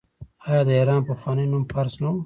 [0.47, 2.15] آیا د ایران پخوانی نوم فارس نه و؟